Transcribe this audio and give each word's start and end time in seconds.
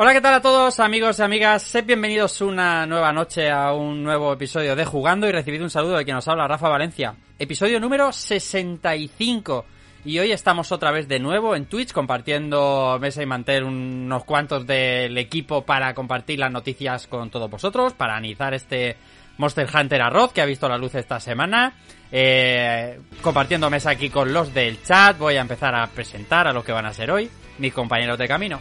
Hola, 0.00 0.12
¿qué 0.12 0.20
tal 0.20 0.34
a 0.34 0.40
todos 0.40 0.78
amigos 0.78 1.18
y 1.18 1.22
amigas? 1.22 1.60
Sed 1.60 1.84
bienvenidos 1.84 2.40
una 2.40 2.86
nueva 2.86 3.12
noche 3.12 3.50
a 3.50 3.72
un 3.72 4.04
nuevo 4.04 4.32
episodio 4.32 4.76
de 4.76 4.84
Jugando 4.84 5.26
y 5.26 5.32
recibid 5.32 5.60
un 5.60 5.70
saludo 5.70 5.96
de 5.96 6.04
quien 6.04 6.14
nos 6.14 6.28
habla, 6.28 6.46
Rafa 6.46 6.68
Valencia. 6.68 7.16
Episodio 7.36 7.80
número 7.80 8.12
65. 8.12 9.64
Y 10.04 10.20
hoy 10.20 10.30
estamos 10.30 10.70
otra 10.70 10.92
vez 10.92 11.08
de 11.08 11.18
nuevo 11.18 11.56
en 11.56 11.66
Twitch 11.66 11.90
compartiendo 11.90 12.96
mesa 13.00 13.24
y 13.24 13.26
mantel 13.26 13.64
unos 13.64 14.22
cuantos 14.22 14.68
del 14.68 15.18
equipo 15.18 15.62
para 15.62 15.92
compartir 15.94 16.38
las 16.38 16.52
noticias 16.52 17.08
con 17.08 17.28
todos 17.30 17.50
vosotros, 17.50 17.92
para 17.92 18.12
analizar 18.12 18.54
este 18.54 18.96
Monster 19.38 19.68
Hunter 19.68 20.00
Arroz 20.00 20.32
que 20.32 20.40
ha 20.40 20.46
visto 20.46 20.68
la 20.68 20.78
luz 20.78 20.94
esta 20.94 21.18
semana. 21.18 21.74
Eh, 22.12 23.00
compartiendo 23.20 23.68
mesa 23.68 23.90
aquí 23.90 24.10
con 24.10 24.32
los 24.32 24.54
del 24.54 24.80
chat, 24.80 25.18
voy 25.18 25.34
a 25.34 25.40
empezar 25.40 25.74
a 25.74 25.88
presentar 25.88 26.46
a 26.46 26.52
los 26.52 26.64
que 26.64 26.70
van 26.70 26.86
a 26.86 26.92
ser 26.92 27.10
hoy, 27.10 27.28
mis 27.58 27.74
compañeros 27.74 28.16
de 28.16 28.28
camino. 28.28 28.60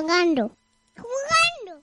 Jugando, 0.00 0.56
jugando. 0.96 1.80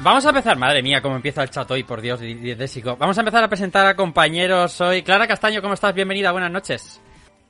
Vamos 0.00 0.24
a 0.24 0.28
empezar, 0.28 0.56
madre 0.56 0.82
mía, 0.82 1.02
cómo 1.02 1.16
empieza 1.16 1.42
el 1.42 1.50
chat 1.50 1.68
hoy, 1.70 1.82
por 1.82 2.00
Dios, 2.00 2.20
di- 2.20 2.34
diedésico. 2.34 2.96
Vamos 2.96 3.18
a 3.18 3.20
empezar 3.20 3.42
a 3.42 3.48
presentar 3.48 3.84
a 3.86 3.96
compañeros 3.96 4.80
hoy. 4.80 5.02
Clara 5.02 5.26
Castaño, 5.26 5.60
¿cómo 5.60 5.74
estás? 5.74 5.92
Bienvenida, 5.92 6.30
buenas 6.30 6.52
noches. 6.52 7.00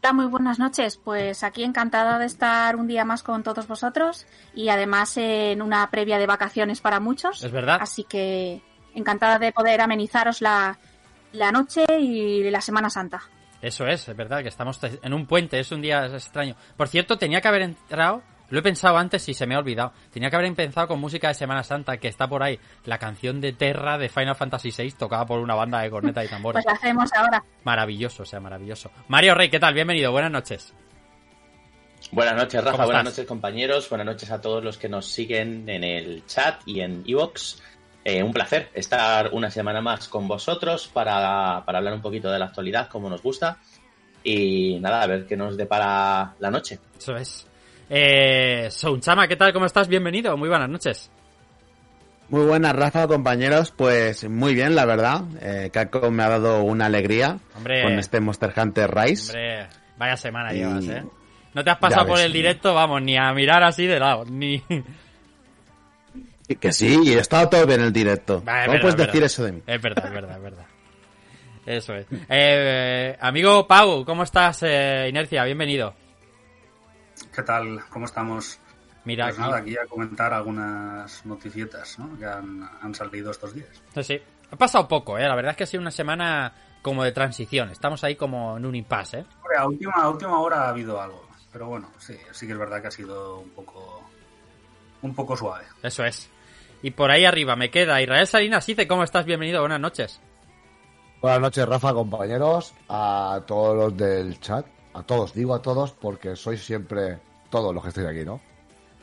Hola, 0.09 0.23
muy 0.23 0.27
buenas 0.27 0.59
noches. 0.59 0.97
Pues 0.97 1.45
aquí 1.45 1.65
encantada 1.65 2.19
de 2.19 2.25
estar 2.25 2.77
un 2.77 2.87
día 2.87 3.05
más 3.05 3.23
con 3.23 3.43
todos 3.43 3.69
vosotros 3.69 4.27
y 4.55 4.71
además 4.71 5.19
en 5.19 5.61
una 5.61 5.91
previa 5.91 6.17
de 6.17 6.27
vacaciones 6.27 6.81
para 6.81 6.99
muchos. 6.99 7.45
Es 7.45 7.53
verdad. 7.53 7.77
Así 7.79 8.05
que 8.05 8.63
encantada 8.95 9.39
de 9.39 9.53
poder 9.53 9.83
amenizaros 9.83 10.41
la, 10.41 10.79
la 11.33 11.53
noche 11.53 11.85
y 12.01 12.49
la 12.49 12.63
Semana 12.63 12.89
Santa. 12.89 13.21
Eso 13.61 13.87
es, 13.87 14.09
es 14.09 14.17
verdad, 14.17 14.41
que 14.41 14.49
estamos 14.49 14.81
en 14.83 15.13
un 15.13 15.27
puente, 15.27 15.61
es 15.61 15.73
un 15.73 15.83
día 15.83 16.07
extraño. 16.07 16.57
Por 16.79 16.89
cierto, 16.89 17.19
tenía 17.19 17.43
que 17.43 17.49
haber 17.49 17.61
entrado, 17.61 18.23
lo 18.50 18.59
he 18.59 18.62
pensado 18.62 18.97
antes 18.97 19.28
y 19.28 19.34
se 19.34 19.47
me 19.47 19.54
ha 19.54 19.59
olvidado, 19.59 19.92
tenía 20.10 20.31
que 20.31 20.36
haber 20.36 20.48
empezado 20.48 20.88
con 20.88 21.00
música 21.00 21.28
de 21.28 21.34
Semana 21.34 21.62
Santa, 21.62 21.98
que 21.98 22.09
está 22.09 22.28
por 22.28 22.42
ahí, 22.42 22.59
la 22.84 22.98
canción 22.98 23.41
de 23.41 23.53
Terra 23.53 23.98
de 23.98 24.09
Final 24.09 24.36
Fantasy 24.36 24.70
VI, 24.76 24.92
tocada 24.92 25.26
por 25.26 25.41
una 25.41 25.54
banda 25.54 25.81
de 25.81 25.91
corneta 25.91 26.25
y 26.25 26.28
tambores. 26.28 26.64
Pues 26.64 26.66
la 26.66 26.78
hacemos 26.78 27.12
ahora. 27.12 27.44
Maravilloso, 27.64 28.22
o 28.22 28.26
sea, 28.26 28.41
maravilloso. 28.41 28.91
Mario 29.09 29.34
Rey, 29.34 29.50
¿qué 29.50 29.60
tal? 29.60 29.75
Bienvenido, 29.75 30.12
buenas 30.12 30.31
noches. 30.31 30.72
Buenas 32.12 32.36
noches, 32.36 32.60
¿Cómo 32.60 32.70
Rafa. 32.70 32.84
Buenas 32.86 33.04
noches, 33.04 33.26
compañeros. 33.26 33.88
Buenas 33.91 34.06
noches 34.06 34.31
a 34.31 34.41
todos 34.41 34.65
los 34.65 34.78
que 34.78 34.88
nos 34.88 35.06
siguen 35.06 35.69
en 35.69 35.84
el 35.84 36.25
chat 36.26 36.62
y 36.65 36.80
en 36.80 37.04
Evox. 37.06 37.60
Eh, 38.04 38.22
un 38.22 38.32
placer 38.32 38.70
estar 38.72 39.30
una 39.32 39.50
semana 39.50 39.82
más 39.82 40.09
con 40.09 40.26
vosotros 40.26 40.88
para, 40.88 41.62
para 41.66 41.78
hablar 41.78 41.92
un 41.92 42.00
poquito 42.00 42.30
de 42.30 42.38
la 42.38 42.47
actualidad, 42.47 42.88
como 42.88 43.10
nos 43.10 43.22
gusta. 43.22 43.59
Y 44.25 44.78
nada, 44.80 45.03
a 45.03 45.06
ver 45.06 45.26
qué 45.26 45.36
nos 45.36 45.56
depara 45.56 46.34
la 46.38 46.50
noche. 46.50 46.78
Eso 46.97 47.16
es. 47.16 47.47
Eh, 47.91 48.69
Sounchama, 48.71 49.26
¿qué 49.28 49.37
tal? 49.37 49.53
¿Cómo 49.53 49.66
estás? 49.66 49.88
Bienvenido, 49.88 50.37
muy 50.37 50.49
buenas 50.49 50.69
noches. 50.69 51.10
Muy 52.28 52.44
buenas, 52.44 52.76
Rafa, 52.76 53.06
compañeros. 53.06 53.72
Pues 53.75 54.28
muy 54.28 54.54
bien, 54.54 54.75
la 54.75 54.84
verdad. 54.84 55.22
Eh, 55.41 55.71
Capcom 55.72 56.12
me 56.12 56.22
ha 56.22 56.28
dado 56.28 56.62
una 56.62 56.87
alegría 56.87 57.38
Hombre. 57.56 57.82
con 57.82 57.98
este 57.98 58.21
Monster 58.21 58.53
Hunter 58.54 58.94
Rise. 58.94 59.32
Hombre, 59.32 59.66
vaya 59.97 60.16
semana 60.16 60.53
Y- 60.53 60.59
llevas, 60.59 60.84
¿eh? 60.88 61.03
No 61.54 61.65
te 61.65 61.71
has 61.71 61.78
pasado 61.78 62.06
por 62.06 62.21
el 62.21 62.31
directo, 62.32 62.75
vamos, 62.75 63.00
ni 63.03 63.16
a 63.16 63.32
mirar 63.32 63.62
así 63.65 63.87
de 63.87 63.98
lado, 63.98 64.25
ni... 64.27 64.62
Que 66.60 66.72
sí, 66.72 67.00
y 67.04 67.12
he 67.15 67.19
estado 67.19 67.48
todo 67.48 67.66
bien 67.66 67.81
en 67.81 67.87
el 67.87 67.93
directo. 67.93 68.43
Va, 68.47 68.60
es 68.60 68.66
¿Cómo 68.66 68.72
verdad, 68.75 68.81
puedes 68.82 68.94
es 68.94 68.98
decir 69.06 69.12
verdad. 69.21 69.27
eso 69.27 69.44
de 69.44 69.53
mí? 69.53 69.62
Es 69.66 69.82
verdad, 69.82 70.06
es 70.06 70.12
verdad, 70.12 70.37
es 70.37 70.43
verdad. 70.43 70.66
Eso 71.66 71.94
es. 71.94 72.06
Eh, 72.28 73.16
amigo 73.21 73.66
Pau, 73.66 74.04
¿cómo 74.04 74.22
estás? 74.22 74.62
Eh, 74.62 75.06
Inercia, 75.09 75.44
bienvenido. 75.44 75.94
¿Qué 77.38 77.44
tal? 77.44 77.81
¿Cómo 77.88 78.06
estamos? 78.06 78.59
Mira, 79.04 79.26
pues 79.26 79.38
aquí. 79.38 79.43
nada, 79.43 79.59
aquí 79.59 79.76
a 79.76 79.87
comentar 79.87 80.34
algunas 80.34 81.25
noticietas 81.25 81.97
¿no? 82.00 82.19
que 82.19 82.25
han, 82.25 82.69
han 82.82 82.93
salido 82.93 83.31
estos 83.31 83.54
días. 83.54 83.69
Sí, 83.94 84.03
sí. 84.03 84.22
Ha 84.50 84.56
pasado 84.56 84.88
poco, 84.88 85.16
¿eh? 85.16 85.22
La 85.22 85.37
verdad 85.37 85.53
es 85.53 85.56
que 85.56 85.62
ha 85.62 85.66
sido 85.69 85.81
una 85.81 85.93
semana 85.93 86.53
como 86.82 87.04
de 87.04 87.12
transición. 87.12 87.71
Estamos 87.71 88.03
ahí 88.03 88.16
como 88.16 88.56
en 88.56 88.66
un 88.66 88.75
impasse, 88.75 89.19
¿eh? 89.21 89.25
Hombre, 89.37 89.56
a 89.56 89.66
última, 89.69 89.93
a 89.93 90.10
última 90.10 90.41
hora 90.41 90.62
ha 90.62 90.71
habido 90.71 91.00
algo, 91.00 91.28
pero 91.53 91.69
bueno, 91.69 91.93
sí, 91.98 92.16
sí 92.32 92.44
que 92.48 92.54
es 92.54 92.59
verdad 92.59 92.81
que 92.81 92.88
ha 92.88 92.91
sido 92.91 93.38
un 93.38 93.50
poco, 93.50 94.03
un 95.03 95.15
poco 95.15 95.37
suave. 95.37 95.65
Eso 95.81 96.04
es. 96.04 96.28
Y 96.82 96.91
por 96.91 97.12
ahí 97.12 97.25
arriba 97.25 97.54
me 97.54 97.71
queda 97.71 98.03
Israel 98.03 98.27
Salinas 98.27 98.66
dice, 98.66 98.88
¿cómo 98.88 99.04
estás? 99.04 99.25
Bienvenido, 99.25 99.60
buenas 99.60 99.78
noches. 99.78 100.21
Buenas 101.22 101.41
noches, 101.41 101.68
Rafa, 101.68 101.95
compañeros, 101.95 102.74
a 102.89 103.41
todos 103.47 103.77
los 103.77 103.97
del 103.97 104.41
chat, 104.41 104.66
a 104.92 105.04
todos, 105.04 105.33
digo 105.34 105.54
a 105.54 105.63
todos 105.63 105.92
porque 105.92 106.34
sois 106.34 106.65
siempre 106.65 107.28
todos 107.50 107.74
los 107.74 107.83
que 107.83 107.89
estáis 107.91 108.06
aquí, 108.09 108.24
¿no? 108.24 108.41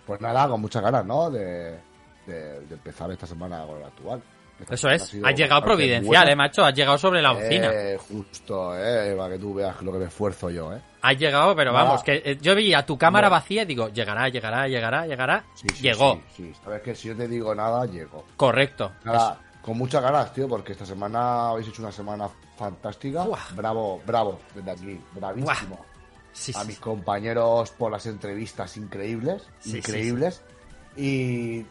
Pues 0.05 0.21
nada, 0.21 0.47
con 0.47 0.61
muchas 0.61 0.81
ganas, 0.83 1.05
¿no? 1.05 1.29
De, 1.29 1.79
de- 2.27 2.59
de 2.61 2.73
empezar 2.75 3.09
esta 3.11 3.25
semana 3.27 3.65
con 3.65 3.77
el 3.77 3.83
actual. 3.85 4.21
Esta 4.59 4.73
Eso 4.75 4.87
ha 4.87 4.95
es. 4.95 5.03
sido 5.03 5.27
Has 5.27 5.35
llegado 5.35 5.61
providencial, 5.63 6.05
buena. 6.05 6.31
eh, 6.31 6.35
macho. 6.35 6.63
Has 6.63 6.73
llegado 6.73 6.97
sobre 6.97 7.21
la 7.21 7.33
bocina. 7.33 7.69
Eh, 7.73 7.97
justo, 7.97 8.73
eh, 8.77 9.13
para 9.17 9.33
que 9.33 9.39
tú 9.39 9.53
veas 9.53 9.81
lo 9.81 9.91
que 9.91 9.97
me 9.97 10.05
esfuerzo 10.05 10.49
yo, 10.49 10.71
eh. 10.73 10.81
Has 11.01 11.17
llegado, 11.17 11.53
pero 11.55 11.73
Nada. 11.73 11.83
vamos, 11.83 12.03
que 12.03 12.21
eh, 12.23 12.37
yo 12.41 12.55
veía 12.55 12.85
tu 12.85 12.97
cámara 12.97 13.27
vacía 13.27 13.63
y 13.63 13.65
digo, 13.65 13.89
llegará, 13.89 14.29
llegará, 14.29 14.65
llegará, 14.67 15.05
llegará. 15.07 15.43
Sí, 15.55 15.67
sí, 15.73 15.81
Llegó. 15.83 16.21
Sí, 16.35 16.51
sí, 16.53 16.53
sabes 16.63 16.81
que 16.83 16.95
si 16.95 17.09
yo 17.09 17.17
te 17.17 17.27
digo 17.27 17.53
nada, 17.53 17.85
llego. 17.85 18.23
Correcto. 18.37 18.93
Nada, 19.03 19.39
con 19.61 19.77
muchas 19.77 20.01
ganas, 20.01 20.31
tío, 20.33 20.47
porque 20.47 20.71
esta 20.71 20.85
semana 20.85 21.49
habéis 21.49 21.67
hecho 21.67 21.81
una 21.81 21.91
semana 21.91 22.29
fantástica. 22.57 23.25
Bravo, 23.55 24.01
bravo, 24.05 24.39
desde 24.55 24.71
aquí, 24.71 25.01
bravísimo. 25.13 25.85
Sí, 26.35 26.51
a 26.55 26.61
sí, 26.61 26.67
mis 26.67 26.75
sí. 26.75 26.81
compañeros 26.81 27.71
por 27.71 27.91
las 27.91 28.05
entrevistas 28.05 28.77
increíbles, 28.77 29.41
increíbles. 29.65 30.43
Y 30.95 31.65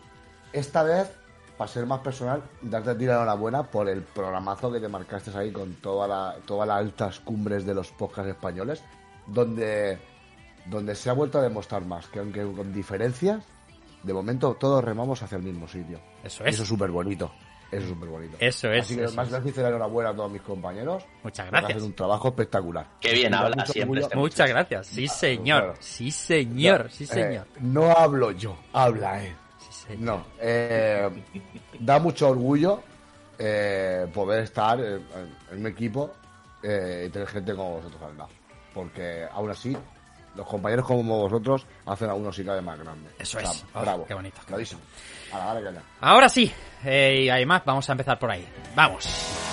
esta 0.53 0.83
vez 0.83 1.09
para 1.57 1.71
ser 1.71 1.87
más 1.87 2.01
personal, 2.01 2.43
darte 2.63 2.91
a 2.91 2.99
ti 2.99 3.05
la 3.05 3.15
enhorabuena 3.15 3.63
por 3.63 3.89
el 3.89 4.03
programazo 4.03 4.73
que 4.73 4.81
te 4.81 4.89
marcaste 4.89 5.37
ahí 5.37 5.53
con 5.53 5.75
toda 5.77 6.09
la, 6.09 6.37
todas 6.45 6.67
las 6.67 6.79
altas 6.79 7.21
cumbres 7.21 7.65
de 7.65 7.75
los 7.75 7.93
podcasts 7.93 8.31
españoles, 8.31 8.83
donde, 9.27 9.99
donde 10.67 10.95
se 10.97 11.11
ha 11.11 11.13
vuelto 11.13 11.39
a 11.39 11.43
demostrar 11.43 11.85
más 11.85 12.09
que 12.09 12.19
aunque 12.19 12.43
con 12.43 12.73
diferencias, 12.73 13.45
de 14.03 14.13
momento 14.13 14.57
todos 14.59 14.83
remamos 14.83 15.23
hacia 15.23 15.37
el 15.37 15.45
mismo 15.45 15.69
sitio. 15.69 16.01
Eso 16.25 16.45
es. 16.45 16.55
Eso 16.55 16.63
es 16.65 16.69
súper 16.69 16.91
bonito. 16.91 17.31
Eso 17.75 17.83
es 17.85 17.89
súper 17.89 18.09
bonito. 18.09 18.37
Eso 18.41 18.71
es, 18.73 18.85
Así 18.85 18.97
que 18.97 19.05
eso 19.05 19.15
más 19.15 19.27
es. 19.27 19.33
gracias 19.33 19.57
y 19.57 19.61
la 19.61 19.69
enhorabuena 19.69 20.11
a 20.11 20.15
todos 20.15 20.31
mis 20.31 20.43
compañeros. 20.43 21.05
Muchas 21.23 21.51
gracias. 21.51 21.71
Hacen 21.73 21.85
un 21.85 21.93
trabajo 21.95 22.29
espectacular. 22.29 22.87
Qué 23.01 23.13
bien 23.13 23.35
habla 23.35 23.67
siempre 23.67 24.01
orgullo- 24.01 24.03
este 24.05 24.17
Muchas 24.17 24.49
gracias. 24.49 24.87
Sí, 24.87 25.09
señor. 25.09 25.61
claro. 25.63 25.75
Sí, 25.81 26.11
señor. 26.11 26.91
Sí, 26.91 27.05
Eh, 27.05 27.07
señor. 27.07 27.47
no 27.61 27.91
hablo 27.91 28.31
yo, 28.33 28.57
habla 28.73 29.25
él. 29.25 29.35
Sí, 29.59 29.87
señor. 29.89 30.01
No, 30.19 30.25
eh, 30.41 31.09
da 31.81 31.99
mucho 31.99 32.29
orgullo 32.31 32.83
eh, 33.39 34.07
poder 34.15 34.45
estar 34.45 34.79
en, 34.81 35.03
en 35.51 35.59
un 35.61 35.67
equipo 35.67 36.13
eh, 36.63 37.05
y 37.09 37.11
tener 37.11 37.29
gente 37.29 37.55
como 37.55 37.77
vosotros 37.77 38.01
al 38.03 38.17
lado. 38.17 38.31
Porque 38.73 39.27
aún 39.33 39.51
así, 39.51 39.77
los 40.37 40.47
compañeros 40.47 40.87
como 40.87 41.19
vosotros 41.21 41.67
hacen 41.87 42.11
a 42.11 42.15
uno 42.15 42.33
cada 42.45 42.57
vez 42.57 42.65
más 42.65 42.79
grande. 42.79 43.11
Eso 43.19 43.39
O 43.39 43.41
sea, 43.41 43.51
es. 43.51 43.65
Oh, 43.75 43.81
bravo. 43.81 44.05
qué 44.07 44.15
bonito, 44.15 44.41
qué 44.47 44.55
Ahora 46.01 46.29
sí. 46.29 46.53
Eh, 46.85 47.23
y 47.25 47.29
además 47.29 47.63
vamos 47.65 47.89
a 47.89 47.93
empezar 47.93 48.19
por 48.19 48.31
ahí. 48.31 48.47
Vamos. 48.75 49.44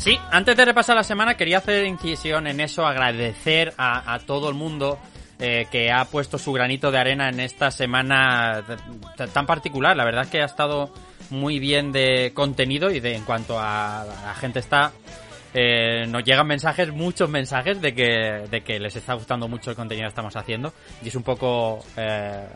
Sí, 0.00 0.18
antes 0.30 0.56
de 0.56 0.64
repasar 0.64 0.96
la 0.96 1.04
semana 1.04 1.36
quería 1.36 1.58
hacer 1.58 1.84
incisión 1.84 2.46
en 2.46 2.60
eso, 2.60 2.86
agradecer 2.86 3.74
a, 3.76 4.18
todo 4.26 4.48
el 4.48 4.54
mundo 4.54 4.98
eh, 5.38 5.66
que 5.70 5.92
ha 5.92 6.06
puesto 6.06 6.38
su 6.38 6.54
granito 6.54 6.90
de 6.90 6.96
arena 6.96 7.28
en 7.28 7.38
esta 7.38 7.70
semana 7.70 8.64
tan 9.34 9.44
particular. 9.44 9.94
La 9.94 10.06
verdad 10.06 10.24
es 10.24 10.30
que 10.30 10.40
ha 10.40 10.46
estado 10.46 10.90
muy 11.28 11.58
bien 11.58 11.92
de 11.92 12.32
contenido 12.32 12.90
y 12.90 13.00
de 13.00 13.14
en 13.14 13.24
cuanto 13.24 13.58
a 13.60 14.06
la 14.24 14.34
gente 14.36 14.60
está 14.60 14.90
eh, 15.52 16.06
nos 16.06 16.24
llegan 16.24 16.46
mensajes, 16.46 16.90
muchos 16.92 17.28
mensajes 17.28 17.78
de 17.82 17.92
que, 17.92 18.46
de 18.50 18.62
que 18.62 18.78
les 18.78 18.96
está 18.96 19.12
gustando 19.12 19.48
mucho 19.48 19.70
el 19.70 19.76
contenido 19.76 20.06
que 20.06 20.10
estamos 20.10 20.34
haciendo. 20.34 20.72
Y 21.02 21.08
es 21.08 21.14
un 21.14 21.24
poco 21.24 21.84
eh, 21.98 22.48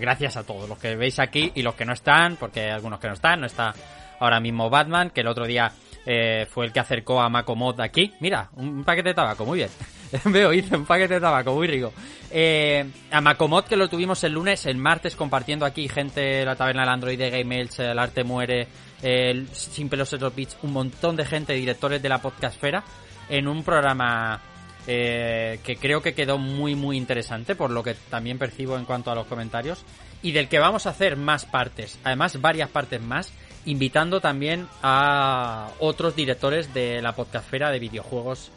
gracias 0.00 0.36
a 0.36 0.42
todos 0.42 0.68
los 0.68 0.78
que 0.78 0.96
veis 0.96 1.20
aquí 1.20 1.52
y 1.54 1.62
los 1.62 1.76
que 1.76 1.84
no 1.84 1.92
están, 1.92 2.34
porque 2.36 2.62
hay 2.62 2.70
algunos 2.70 2.98
que 2.98 3.06
no 3.06 3.14
están. 3.14 3.40
No 3.40 3.46
está 3.46 3.72
ahora 4.18 4.40
mismo 4.40 4.70
Batman, 4.70 5.10
que 5.10 5.20
el 5.20 5.28
otro 5.28 5.46
día 5.46 5.72
eh, 6.06 6.46
fue 6.50 6.66
el 6.66 6.72
que 6.72 6.80
acercó 6.80 7.20
a 7.20 7.28
Macomod 7.28 7.80
aquí. 7.80 8.12
Mira, 8.20 8.50
un 8.56 8.84
paquete 8.84 9.10
de 9.10 9.14
tabaco, 9.14 9.44
muy 9.44 9.58
bien. 9.58 9.70
Veo, 10.24 10.52
hice 10.52 10.76
un 10.76 10.84
paquete 10.84 11.14
de 11.14 11.20
tabaco, 11.20 11.54
muy 11.54 11.66
rico. 11.66 11.92
Eh, 12.30 12.84
a 13.10 13.20
Macomod, 13.20 13.64
que 13.64 13.76
lo 13.76 13.88
tuvimos 13.88 14.22
el 14.24 14.32
lunes, 14.32 14.66
el 14.66 14.76
martes, 14.76 15.16
compartiendo 15.16 15.64
aquí 15.64 15.88
gente 15.88 16.44
la 16.44 16.56
taberna 16.56 16.82
del 16.82 16.90
Android 16.90 17.18
de 17.18 17.30
Game 17.30 17.60
el 17.60 17.98
Arte 17.98 18.24
Muere, 18.24 18.68
el 19.02 19.48
Sin 19.48 19.88
Pelos 19.88 20.10
Zero 20.10 20.32
Beats, 20.34 20.56
un 20.62 20.72
montón 20.72 21.16
de 21.16 21.24
gente, 21.24 21.52
directores 21.54 22.02
de 22.02 22.08
la 22.08 22.20
podcastfera, 22.20 22.84
en 23.28 23.48
un 23.48 23.62
programa 23.62 24.40
eh, 24.86 25.60
que 25.64 25.76
creo 25.76 26.02
que 26.02 26.14
quedó 26.14 26.38
muy, 26.38 26.74
muy 26.74 26.96
interesante, 26.96 27.54
por 27.54 27.70
lo 27.70 27.82
que 27.82 27.94
también 27.94 28.38
percibo 28.38 28.76
en 28.76 28.84
cuanto 28.84 29.10
a 29.10 29.14
los 29.14 29.26
comentarios, 29.26 29.84
y 30.22 30.32
del 30.32 30.48
que 30.48 30.58
vamos 30.58 30.86
a 30.86 30.90
hacer 30.90 31.16
más 31.16 31.44
partes, 31.44 31.98
además 32.04 32.40
varias 32.40 32.68
partes 32.68 33.00
más, 33.00 33.32
invitando 33.64 34.20
también 34.20 34.66
a 34.82 35.70
otros 35.78 36.16
directores 36.16 36.72
de 36.74 37.00
la 37.02 37.14
podcastfera 37.14 37.70
de 37.70 37.78
videojuegos 37.78 38.50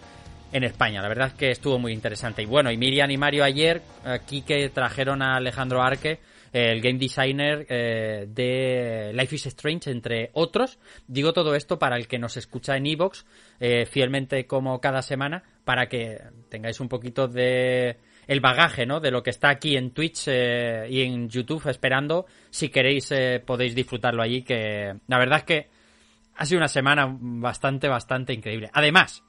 en 0.52 0.64
España. 0.64 1.02
La 1.02 1.10
verdad 1.10 1.28
es 1.28 1.34
que 1.34 1.52
estuvo 1.52 1.80
muy 1.80 1.92
interesante. 1.92 2.42
Y 2.42 2.46
bueno, 2.46 2.72
y 2.72 2.78
Miriam 2.78 3.12
y 3.12 3.18
Mario 3.18 3.44
ayer, 3.44 3.82
aquí 4.04 4.42
que 4.42 4.70
trajeron 4.70 5.22
a 5.22 5.36
Alejandro 5.36 5.82
Arque, 5.82 6.20
el 6.54 6.80
game 6.80 6.98
designer 6.98 7.66
eh, 7.68 8.28
de 8.30 9.12
Life 9.14 9.36
is 9.36 9.46
Strange, 9.48 9.92
entre 9.92 10.30
otros. 10.32 10.80
Digo 11.06 11.34
todo 11.34 11.54
esto 11.54 11.78
para 11.78 11.98
el 11.98 12.08
que 12.08 12.18
nos 12.18 12.38
escucha 12.38 12.78
en 12.78 12.88
Evox, 12.88 13.26
eh, 13.60 13.86
fielmente 13.86 14.48
como 14.48 14.80
cada 14.80 15.02
semana, 15.02 15.44
para 15.66 15.88
que 15.88 16.22
tengáis 16.50 16.80
un 16.80 16.88
poquito 16.88 17.28
de 17.28 17.98
el 18.28 18.40
bagaje, 18.40 18.86
¿no? 18.86 19.00
De 19.00 19.12
lo 19.12 19.24
que 19.24 19.30
está 19.30 19.50
aquí 19.50 19.78
en 19.78 19.92
Twitch 19.92 20.26
eh, 20.28 20.88
y 20.90 21.02
en 21.02 21.30
YouTube 21.30 21.68
esperando. 21.68 22.26
Si 22.50 22.70
queréis, 22.70 23.12
eh, 23.12 23.42
podéis 23.46 23.76
disfrutarlo 23.76 24.22
allí, 24.22 24.44
que 24.44 24.96
la 25.08 25.18
verdad 25.18 25.40
es 25.40 25.44
que 25.44 25.70
ha 26.36 26.46
sido 26.46 26.60
una 26.60 26.68
semana 26.68 27.08
bastante, 27.20 27.88
bastante 27.88 28.34
increíble. 28.34 28.70
Además, 28.74 29.24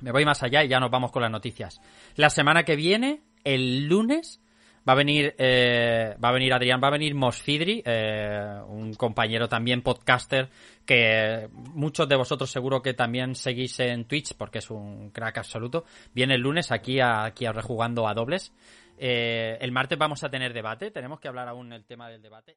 me 0.00 0.12
voy 0.12 0.24
más 0.24 0.42
allá 0.42 0.64
y 0.64 0.68
ya 0.68 0.80
nos 0.80 0.90
vamos 0.90 1.12
con 1.12 1.22
las 1.22 1.30
noticias. 1.30 1.80
La 2.16 2.30
semana 2.30 2.64
que 2.64 2.76
viene, 2.76 3.22
el 3.44 3.86
lunes, 3.86 4.40
va 4.86 4.92
a 4.92 4.96
venir, 4.96 5.34
eh, 5.38 6.14
va 6.22 6.28
a 6.28 6.32
venir 6.32 6.52
Adrián, 6.52 6.80
va 6.82 6.88
a 6.88 6.92
venir 6.92 7.14
Mosfidri, 7.14 7.82
eh, 7.84 8.60
un 8.68 8.94
compañero 8.94 9.48
también 9.48 9.82
podcaster 9.82 10.48
que 10.84 11.48
muchos 11.74 12.08
de 12.08 12.16
vosotros 12.16 12.50
seguro 12.50 12.82
que 12.82 12.94
también 12.94 13.34
seguís 13.34 13.80
en 13.80 14.04
Twitch 14.04 14.34
porque 14.36 14.58
es 14.58 14.70
un 14.70 15.10
crack 15.10 15.38
absoluto. 15.38 15.84
Viene 16.14 16.34
el 16.34 16.40
lunes 16.40 16.70
aquí 16.70 17.00
a, 17.00 17.24
aquí 17.24 17.46
a 17.46 17.52
rejugando 17.52 18.06
a 18.06 18.14
dobles. 18.14 18.52
Eh, 18.98 19.58
el 19.60 19.72
martes 19.72 19.98
vamos 19.98 20.22
a 20.24 20.30
tener 20.30 20.52
debate, 20.52 20.90
tenemos 20.90 21.20
que 21.20 21.28
hablar 21.28 21.48
aún 21.48 21.72
el 21.72 21.84
tema 21.84 22.08
del 22.08 22.22
debate. 22.22 22.56